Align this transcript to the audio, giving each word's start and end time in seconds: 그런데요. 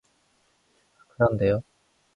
그런데요. 1.09 1.61